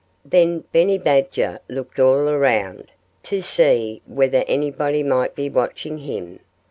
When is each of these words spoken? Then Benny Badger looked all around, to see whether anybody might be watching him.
Then 0.25 0.61
Benny 0.71 0.97
Badger 0.97 1.59
looked 1.69 1.99
all 1.99 2.27
around, 2.27 2.87
to 3.21 3.39
see 3.43 4.01
whether 4.07 4.43
anybody 4.47 5.03
might 5.03 5.35
be 5.35 5.47
watching 5.47 5.99
him. 5.99 6.39